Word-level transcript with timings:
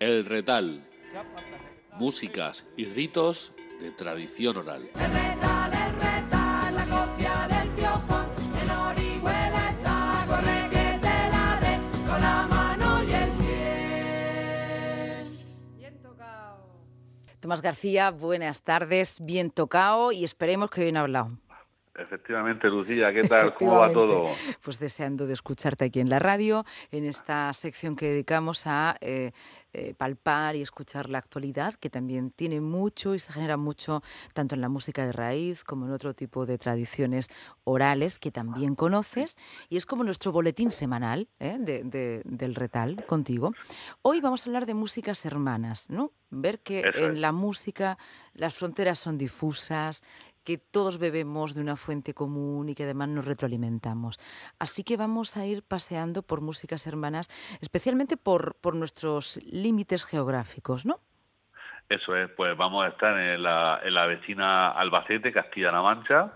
El 0.00 0.24
Retal. 0.24 0.86
Músicas 1.98 2.66
y 2.76 2.86
ritos 2.86 3.52
de 3.80 3.90
tradición 3.92 4.56
oral. 4.56 4.90
El 4.94 5.12
retal, 5.12 5.72
el 5.72 5.94
retal, 5.94 6.74
la 6.74 6.84
copia 6.84 7.48
del 7.48 7.74
tío 7.74 7.90
Juan. 8.08 8.28
En 8.62 8.70
Orihuela 8.70 9.70
está, 9.70 10.24
corre 10.26 10.68
que 10.70 10.98
te 11.00 11.30
ladre 11.30 11.78
con 12.08 12.20
la 12.20 12.46
mano 12.48 13.02
y 13.04 13.12
el 13.12 13.30
pie. 13.30 13.64
Bien 15.78 16.02
tocado. 16.02 16.66
Tomás 17.40 17.62
García, 17.62 18.10
buenas 18.10 18.62
tardes, 18.62 19.18
bien 19.20 19.50
tocado 19.50 20.10
y 20.10 20.24
esperemos 20.24 20.70
que 20.70 20.82
bien 20.82 20.96
hablado. 20.96 21.38
Efectivamente, 21.96 22.68
Lucía, 22.68 23.12
¿qué 23.12 23.22
tal? 23.22 23.54
¿Cómo 23.54 23.78
va 23.78 23.92
todo? 23.92 24.26
Pues 24.62 24.80
deseando 24.80 25.26
de 25.28 25.32
escucharte 25.32 25.84
aquí 25.84 26.00
en 26.00 26.08
la 26.10 26.18
radio, 26.18 26.64
en 26.90 27.04
esta 27.04 27.52
sección 27.52 27.94
que 27.94 28.08
dedicamos 28.10 28.66
a 28.66 28.96
eh, 29.00 29.30
eh, 29.72 29.94
palpar 29.96 30.56
y 30.56 30.60
escuchar 30.62 31.08
la 31.08 31.18
actualidad, 31.18 31.74
que 31.74 31.90
también 31.90 32.32
tiene 32.32 32.60
mucho 32.60 33.14
y 33.14 33.20
se 33.20 33.32
genera 33.32 33.56
mucho 33.56 34.02
tanto 34.32 34.56
en 34.56 34.60
la 34.60 34.68
música 34.68 35.06
de 35.06 35.12
raíz 35.12 35.62
como 35.62 35.86
en 35.86 35.92
otro 35.92 36.14
tipo 36.14 36.46
de 36.46 36.58
tradiciones 36.58 37.30
orales 37.62 38.18
que 38.18 38.32
también 38.32 38.74
conoces. 38.74 39.36
Y 39.68 39.76
es 39.76 39.86
como 39.86 40.02
nuestro 40.02 40.32
boletín 40.32 40.72
semanal 40.72 41.28
¿eh? 41.38 41.58
de- 41.60 41.84
de- 41.84 42.22
del 42.24 42.56
retal 42.56 43.04
contigo. 43.06 43.52
Hoy 44.02 44.20
vamos 44.20 44.44
a 44.44 44.50
hablar 44.50 44.66
de 44.66 44.74
músicas 44.74 45.24
hermanas, 45.26 45.88
¿no? 45.88 46.10
Ver 46.30 46.58
que 46.58 46.80
Eso 46.80 46.98
en 46.98 47.12
es. 47.12 47.18
la 47.20 47.30
música 47.30 47.98
las 48.32 48.52
fronteras 48.54 48.98
son 48.98 49.16
difusas, 49.16 50.02
que 50.44 50.58
todos 50.58 50.98
bebemos 50.98 51.54
de 51.54 51.60
una 51.60 51.76
fuente 51.76 52.14
común 52.14 52.68
y 52.68 52.74
que 52.74 52.84
además 52.84 53.08
nos 53.08 53.24
retroalimentamos. 53.24 54.18
Así 54.58 54.84
que 54.84 54.96
vamos 54.96 55.36
a 55.36 55.46
ir 55.46 55.62
paseando 55.62 56.22
por 56.22 56.40
músicas 56.40 56.86
hermanas, 56.86 57.28
especialmente 57.60 58.16
por, 58.16 58.54
por 58.56 58.74
nuestros 58.74 59.40
límites 59.44 60.04
geográficos, 60.04 60.84
¿no? 60.84 61.00
Eso 61.88 62.16
es, 62.16 62.30
pues 62.30 62.56
vamos 62.56 62.84
a 62.84 62.88
estar 62.88 63.18
en 63.18 63.42
la, 63.42 63.80
en 63.84 63.94
la 63.94 64.06
vecina 64.06 64.70
Albacete, 64.70 65.32
Castilla-La 65.32 65.82
Mancha, 65.82 66.32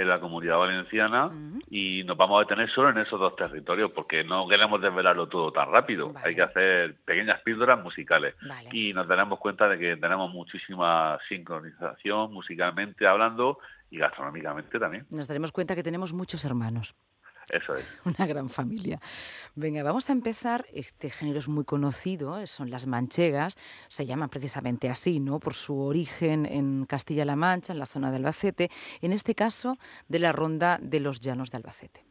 en 0.00 0.08
la 0.08 0.18
comunidad 0.18 0.56
valenciana, 0.56 1.30
y 1.68 2.02
nos 2.04 2.16
vamos 2.16 2.38
a 2.38 2.40
detener 2.40 2.70
solo 2.70 2.90
en 2.90 2.98
esos 2.98 3.20
dos 3.20 3.36
territorios, 3.36 3.90
porque 3.92 4.24
no 4.24 4.48
queremos 4.48 4.80
desvelarlo 4.80 5.28
todo 5.28 5.52
tan 5.52 5.70
rápido. 5.70 6.12
Vale. 6.12 6.28
Hay 6.28 6.34
que 6.34 6.42
hacer 6.42 6.96
pequeñas 7.04 7.40
píldoras 7.42 7.82
musicales. 7.82 8.34
Vale. 8.46 8.70
Y 8.72 8.92
nos 8.94 9.06
daremos 9.06 9.38
cuenta 9.38 9.68
de 9.68 9.78
que 9.78 9.96
tenemos 9.96 10.32
muchísima 10.32 11.18
sincronización 11.28 12.32
musicalmente 12.32 13.06
hablando 13.06 13.58
y 13.90 13.98
gastronómicamente 13.98 14.78
también. 14.78 15.06
Nos 15.10 15.28
daremos 15.28 15.52
cuenta 15.52 15.74
que 15.74 15.82
tenemos 15.82 16.12
muchos 16.12 16.44
hermanos, 16.44 16.94
Eso 17.50 17.76
es. 17.76 17.84
una 18.04 18.26
gran 18.26 18.48
familia. 18.48 19.00
Venga, 19.54 19.82
vamos 19.82 20.08
a 20.08 20.12
empezar. 20.12 20.66
Este 20.72 21.10
género 21.10 21.38
es 21.38 21.48
muy 21.48 21.64
conocido, 21.64 22.46
son 22.46 22.70
las 22.70 22.86
manchegas. 22.86 23.56
Se 23.88 24.06
llaman 24.06 24.28
precisamente 24.28 24.88
así, 24.88 25.20
¿no? 25.20 25.40
Por 25.40 25.54
su 25.54 25.78
origen 25.80 26.46
en 26.46 26.86
Castilla-La 26.86 27.36
Mancha, 27.36 27.72
en 27.72 27.78
la 27.78 27.86
zona 27.86 28.10
de 28.10 28.16
Albacete. 28.16 28.70
En 29.00 29.12
este 29.12 29.34
caso, 29.34 29.78
de 30.08 30.18
la 30.18 30.32
ronda 30.32 30.78
de 30.80 31.00
los 31.00 31.20
llanos 31.20 31.50
de 31.50 31.56
Albacete. 31.56 32.09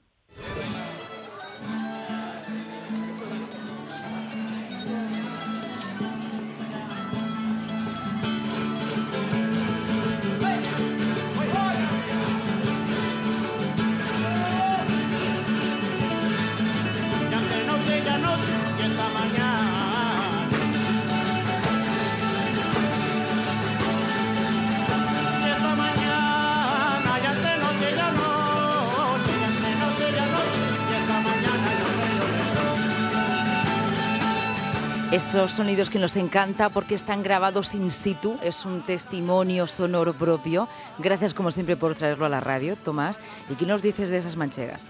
Esos 35.11 35.53
sonidos 35.53 35.89
que 35.89 35.97
nos 35.97 36.15
encanta 36.17 36.69
porque 36.69 36.93
están 36.93 37.23
grabados 37.23 37.73
in 37.73 37.89
situ, 37.89 38.37
es 38.43 38.63
un 38.63 38.83
testimonio 38.83 39.65
sonoro 39.65 40.13
propio. 40.13 40.67
Gracias 40.99 41.33
como 41.33 41.49
siempre 41.49 41.75
por 41.75 41.95
traerlo 41.95 42.27
a 42.27 42.29
la 42.29 42.39
radio, 42.39 42.75
Tomás. 42.75 43.19
¿Y 43.49 43.55
qué 43.55 43.65
nos 43.65 43.81
dices 43.81 44.09
de 44.09 44.19
esas 44.19 44.35
manchegas? 44.35 44.87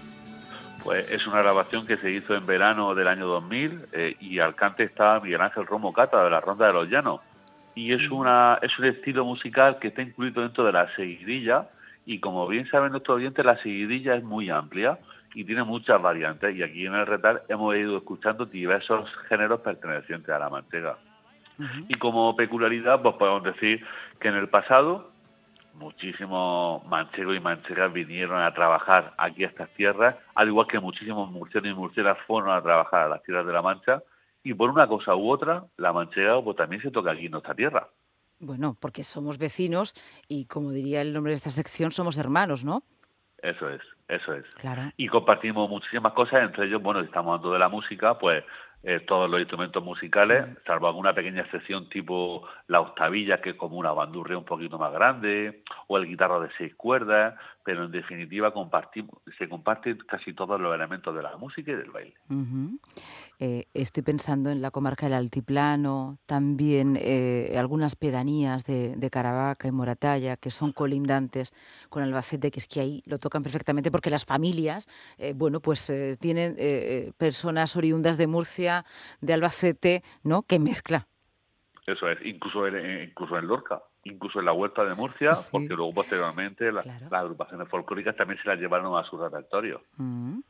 Pues 0.84 1.10
es 1.10 1.26
una 1.26 1.40
grabación 1.40 1.86
que 1.86 1.96
se 1.96 2.10
hizo 2.10 2.34
en 2.34 2.44
verano 2.44 2.94
del 2.94 3.08
año 3.08 3.26
2000 3.26 3.86
eh, 3.92 4.16
y 4.20 4.40
al 4.40 4.54
cante 4.54 4.82
está 4.82 5.18
Miguel 5.20 5.40
Ángel 5.40 5.66
Romo 5.66 5.94
Cata 5.94 6.22
de 6.22 6.28
la 6.28 6.40
Ronda 6.40 6.66
de 6.66 6.74
los 6.74 6.90
Llanos. 6.90 7.22
Y 7.74 7.94
es, 7.94 8.10
una, 8.10 8.58
es 8.60 8.78
un 8.78 8.84
estilo 8.84 9.24
musical 9.24 9.78
que 9.78 9.88
está 9.88 10.02
incluido 10.02 10.42
dentro 10.42 10.64
de 10.64 10.72
la 10.72 10.94
seguidilla 10.96 11.66
y 12.06 12.20
como 12.20 12.46
bien 12.48 12.68
saben 12.70 12.92
nuestros 12.92 13.16
oyentes, 13.16 13.44
la 13.44 13.56
seguidilla 13.62 14.14
es 14.14 14.24
muy 14.24 14.50
amplia 14.50 14.98
y 15.34 15.44
tiene 15.44 15.62
muchas 15.62 16.00
variantes 16.00 16.56
y 16.56 16.62
aquí 16.62 16.86
en 16.86 16.94
el 16.94 17.06
retal 17.06 17.42
hemos 17.48 17.76
ido 17.76 17.98
escuchando 17.98 18.46
diversos 18.46 19.08
géneros 19.28 19.60
pertenecientes 19.60 20.30
a 20.30 20.38
la 20.38 20.48
manchega. 20.48 20.98
Y 21.88 21.94
como 21.96 22.34
peculiaridad, 22.36 23.02
pues 23.02 23.16
podemos 23.16 23.44
decir 23.44 23.84
que 24.18 24.28
en 24.28 24.36
el 24.36 24.48
pasado 24.48 25.10
muchísimos 25.74 26.84
manchegos 26.86 27.36
y 27.36 27.40
manchegas 27.40 27.92
vinieron 27.92 28.40
a 28.42 28.52
trabajar 28.54 29.14
aquí 29.18 29.44
a 29.44 29.48
estas 29.48 29.68
tierras, 29.70 30.16
al 30.34 30.48
igual 30.48 30.66
que 30.66 30.78
muchísimos 30.78 31.30
murcianos 31.30 31.70
y 31.70 31.74
murcianas 31.74 32.18
fueron 32.26 32.50
a 32.50 32.62
trabajar 32.62 33.02
a 33.02 33.08
las 33.08 33.22
tierras 33.22 33.46
de 33.46 33.52
la 33.52 33.62
Mancha, 33.62 34.02
y 34.42 34.54
por 34.54 34.70
una 34.70 34.86
cosa 34.86 35.14
u 35.14 35.30
otra, 35.30 35.64
la 35.76 35.92
manchega 35.92 36.42
pues, 36.42 36.56
también 36.56 36.82
se 36.82 36.90
toca 36.90 37.10
aquí 37.10 37.26
en 37.26 37.32
nuestra 37.32 37.54
tierra. 37.54 37.88
Bueno, 38.40 38.74
porque 38.80 39.04
somos 39.04 39.38
vecinos 39.38 39.94
y 40.26 40.46
como 40.46 40.72
diría 40.72 41.02
el 41.02 41.12
nombre 41.12 41.32
de 41.32 41.36
esta 41.36 41.50
sección, 41.50 41.92
somos 41.92 42.16
hermanos, 42.16 42.64
¿no? 42.64 42.82
Eso 43.42 43.68
es, 43.68 43.82
eso 44.08 44.32
es. 44.32 44.44
Claro. 44.56 44.90
Y 44.96 45.08
compartimos 45.08 45.68
muchísimas 45.68 46.12
cosas, 46.14 46.42
entre 46.42 46.66
ellos, 46.66 46.82
bueno, 46.82 47.00
si 47.00 47.06
estamos 47.06 47.32
hablando 47.32 47.52
de 47.52 47.58
la 47.58 47.68
música, 47.68 48.18
pues 48.18 48.42
eh, 48.82 49.00
todos 49.00 49.28
los 49.28 49.40
instrumentos 49.40 49.82
musicales, 49.84 50.46
salvo 50.66 50.88
alguna 50.88 51.14
pequeña 51.14 51.42
excepción 51.42 51.88
tipo 51.88 52.42
la 52.66 52.80
octavilla, 52.80 53.40
que 53.40 53.50
es 53.50 53.56
como 53.56 53.76
una 53.76 53.92
bandurria 53.92 54.38
un 54.38 54.44
poquito 54.44 54.78
más 54.78 54.92
grande, 54.92 55.62
o 55.86 55.98
el 55.98 56.06
guitarra 56.06 56.40
de 56.40 56.48
seis 56.56 56.74
cuerdas, 56.74 57.34
pero 57.64 57.84
en 57.84 57.90
definitiva 57.90 58.52
compartimos, 58.52 59.18
se 59.38 59.48
comparten 59.48 59.98
casi 60.08 60.32
todos 60.32 60.60
los 60.60 60.74
elementos 60.74 61.14
de 61.14 61.22
la 61.22 61.36
música 61.36 61.72
y 61.72 61.74
del 61.74 61.90
baile. 61.90 62.14
Ujú. 62.30 62.78
Eh, 63.38 63.64
estoy 63.74 64.02
pensando 64.02 64.50
en 64.50 64.60
la 64.60 64.70
comarca 64.70 65.06
del 65.06 65.14
Altiplano, 65.14 66.18
también 66.26 66.98
eh, 67.00 67.56
algunas 67.58 67.96
pedanías 67.96 68.64
de, 68.64 68.96
de 68.96 69.10
Caravaca 69.10 69.68
y 69.68 69.72
Moratalla 69.72 70.36
que 70.36 70.50
son 70.50 70.72
colindantes 70.72 71.54
con 71.88 72.02
Albacete, 72.02 72.50
que 72.50 72.60
es 72.60 72.68
que 72.68 72.80
ahí 72.80 73.02
lo 73.06 73.18
tocan 73.18 73.42
perfectamente 73.42 73.90
porque 73.90 74.10
las 74.10 74.24
familias, 74.24 74.88
eh, 75.18 75.32
bueno, 75.34 75.60
pues 75.60 75.88
eh, 75.90 76.16
tienen 76.20 76.54
eh, 76.58 77.12
personas 77.16 77.76
oriundas 77.76 78.16
de 78.18 78.26
Murcia, 78.26 78.69
de 79.20 79.32
Albacete, 79.32 80.02
¿no? 80.22 80.42
Que 80.42 80.58
mezcla. 80.58 81.06
Eso 81.86 82.08
es, 82.08 82.18
incluso 82.24 82.66
en, 82.66 82.76
en- 82.76 83.08
incluso 83.08 83.36
en 83.36 83.46
Lorca, 83.48 83.82
incluso 84.04 84.38
en 84.38 84.44
la 84.44 84.52
Huerta 84.52 84.84
de 84.84 84.94
Murcia, 84.94 85.34
Sí. 85.34 85.48
porque 85.50 85.68
luego 85.74 85.92
posteriormente 85.92 86.70
la- 86.70 86.82
Claro. 86.82 87.06
las 87.10 87.20
agrupaciones 87.22 87.68
folclóricas 87.68 88.14
también 88.16 88.38
se 88.42 88.48
las 88.48 88.58
llevaron 88.60 88.96
a 88.96 89.02
su 89.04 89.16
repertorio. 89.16 89.82
Mm. 89.96 90.40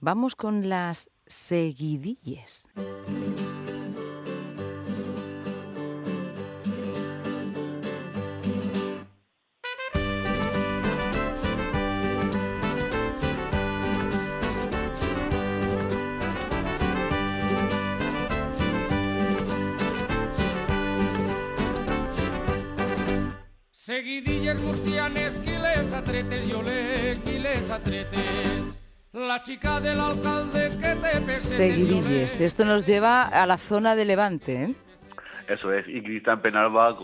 Vamos 0.00 0.36
con 0.36 0.68
las 0.68 1.10
seguidillas. 1.26 2.68
Seguidillas 23.90 24.60
murcianes, 24.62 25.40
quiles 25.40 25.92
atretes, 25.92 26.48
yo 26.48 26.62
le 26.62 27.18
quiles 27.24 27.68
atretes. 27.68 28.78
La 29.12 29.42
chica 29.42 29.80
del 29.80 29.98
alcalde 29.98 30.70
que 30.70 30.94
te 30.94 30.96
pertenece. 30.96 31.40
Seguidillas. 31.40 32.40
Esto 32.40 32.64
nos 32.64 32.86
lleva 32.86 33.24
a 33.24 33.44
la 33.46 33.58
zona 33.58 33.96
de 33.96 34.04
Levante, 34.04 34.62
¿eh? 34.62 34.74
Eso 35.48 35.72
es, 35.72 35.88
y 35.88 36.00
Cristian 36.02 36.40
Penalba, 36.40 36.98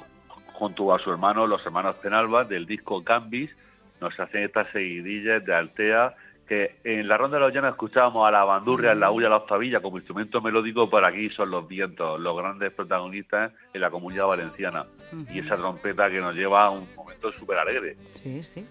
junto 0.52 0.94
a 0.94 1.00
su 1.00 1.10
hermano, 1.10 1.48
los 1.48 1.60
hermanos 1.66 1.96
Penalba, 1.96 2.44
del 2.44 2.66
disco 2.66 3.02
Cambis, 3.02 3.50
nos 4.00 4.16
hacen 4.20 4.44
estas 4.44 4.70
seguidillas 4.70 5.44
de 5.44 5.54
Altea, 5.56 6.14
que 6.46 6.76
en 6.84 7.08
la 7.08 7.16
Ronda 7.16 7.38
de 7.38 7.44
los 7.44 7.52
Llanos 7.52 7.72
escuchábamos 7.72 8.26
a 8.26 8.30
la 8.30 8.44
bandurria, 8.44 8.94
la 8.94 9.10
huya, 9.10 9.28
la 9.28 9.36
octavilla 9.36 9.80
como 9.80 9.98
instrumento 9.98 10.40
melódico, 10.40 10.88
por 10.88 11.04
aquí 11.04 11.28
son 11.30 11.50
los 11.50 11.66
vientos, 11.66 12.20
los 12.20 12.36
grandes 12.36 12.72
protagonistas 12.72 13.52
en 13.72 13.80
la 13.80 13.90
comunidad 13.90 14.26
valenciana. 14.26 14.86
Y 15.32 15.40
esa 15.40 15.56
trompeta 15.56 16.08
que 16.08 16.20
nos 16.20 16.34
lleva 16.34 16.66
a 16.66 16.70
un 16.70 16.86
momento 16.94 17.32
súper 17.32 17.58
alegre. 17.58 17.96
Sí, 18.14 18.42
sí. 18.44 18.64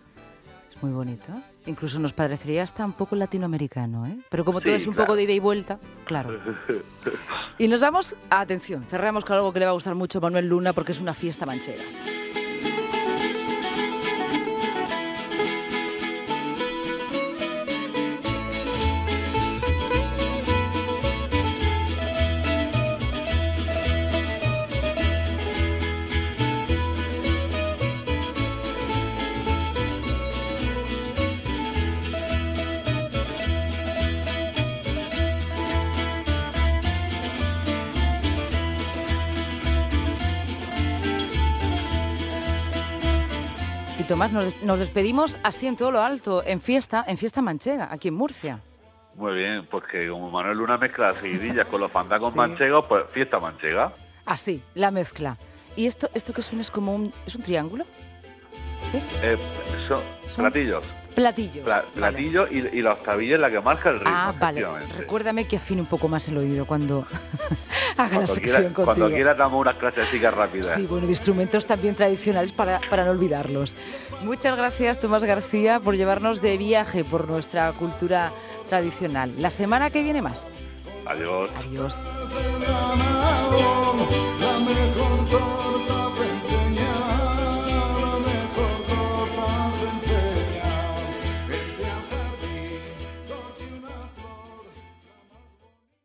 Es 0.69 0.83
muy 0.83 0.92
bonito. 0.92 1.31
Incluso 1.66 2.00
nos 2.00 2.13
parecería 2.13 2.63
hasta 2.63 2.86
un 2.86 2.94
poco 2.94 3.16
latinoamericano, 3.16 4.06
¿eh? 4.06 4.18
Pero 4.30 4.45
como 4.45 4.62
todo 4.62 4.74
es 4.74 4.88
un 4.88 4.94
claro. 4.94 5.07
poco 5.07 5.16
de 5.16 5.24
ida 5.24 5.33
y 5.33 5.39
vuelta, 5.39 5.80
claro. 6.06 6.39
Y 7.57 7.69
nos 7.69 7.80
vamos, 7.80 8.16
atención, 8.30 8.83
cerramos 8.83 9.24
con 9.24 9.38
algo 9.38 9.54
que 9.54 9.60
le 9.60 9.66
va 9.66 9.72
a 9.72 9.74
gustar 9.74 9.95
mucho 9.95 10.18
a 10.18 10.22
Manuel 10.22 10.50
Luna 10.50 10.74
porque 10.74 10.92
es 10.92 11.00
una 11.00 11.13
fiesta 11.13 11.45
manchega. 11.45 11.83
Y 44.05 44.07
Tomás, 44.07 44.31
nos, 44.31 44.61
nos 44.61 44.77
despedimos 44.77 45.35
así 45.41 45.65
en 45.65 45.75
todo 45.75 45.89
lo 45.89 45.99
alto, 45.99 46.43
en 46.45 46.61
fiesta, 46.61 47.03
en 47.07 47.17
fiesta 47.17 47.41
manchega, 47.41 47.87
aquí 47.91 48.09
en 48.09 48.13
Murcia. 48.13 48.59
Muy 49.15 49.33
bien, 49.33 49.65
pues 49.65 49.83
que 49.91 50.07
como 50.07 50.29
Manuel 50.29 50.59
Luna 50.59 50.77
mezcla 50.77 51.07
las 51.07 51.17
seguidillas 51.21 51.65
con 51.65 51.81
los 51.81 51.91
fandangos 51.91 52.29
Sí. 52.31 52.37
manchegos, 52.37 52.85
pues 52.87 53.05
fiesta 53.09 53.39
manchega. 53.39 53.91
Así, 54.27 54.61
la 54.75 54.91
mezcla. 54.91 55.37
¿Y 55.75 55.87
esto, 55.87 56.07
esto 56.13 56.33
que 56.33 56.43
suena 56.43 56.61
es 56.61 56.69
como 56.69 56.93
un, 56.93 57.11
es 57.25 57.33
un 57.33 57.41
triángulo? 57.41 57.83
¿Sí? 58.91 59.01
Eh, 59.23 59.37
son 59.87 59.99
Son 60.29 60.43
platillos. 60.43 60.83
Platillos. 61.15 61.63
Pla- 61.63 61.75
vale. 61.77 61.87
platillos 61.95 62.49
y, 62.51 62.57
y 62.77 62.81
la 62.81 62.91
octavilla 62.91 63.35
es 63.35 63.41
la 63.41 63.49
que 63.49 63.61
marca 63.61 63.89
el 63.89 63.99
ritmo. 63.99 64.13
Ah, 64.13 64.33
vale. 64.37 64.65
Recuérdame 64.97 65.47
que 65.47 65.55
afine 65.55 65.79
un 65.81 65.87
poco 65.87 66.09
más 66.09 66.27
el 66.27 66.37
oído 66.37 66.65
cuando 66.65 67.07
haga 67.97 68.19
la 68.19 68.27
sección 68.27 68.43
quiera, 68.43 68.59
contigo. 68.63 68.83
cuando 68.85 69.09
quiera 69.09 69.33
damos 69.33 69.61
unas 69.61 69.75
clasecitas 69.75 70.33
rápidas. 70.33 70.75
Sí, 70.75 70.85
bueno, 70.85 71.07
instrumentos 71.09 71.65
también 71.65 71.95
tradicionales 71.95 72.51
para, 72.51 72.81
para 72.89 73.05
no 73.05 73.11
olvidarlos. 73.11 73.75
Muchas 74.23 74.57
gracias, 74.57 74.99
Tomás 74.99 75.23
García, 75.23 75.79
por 75.79 75.95
llevarnos 75.95 76.41
de 76.41 76.57
viaje 76.57 77.05
por 77.05 77.29
nuestra 77.29 77.71
cultura 77.71 78.31
tradicional. 78.67 79.31
La 79.38 79.51
semana 79.51 79.89
que 79.91 80.03
viene 80.03 80.21
más. 80.21 80.49
Adiós. 81.05 81.49
Adiós. 81.65 81.97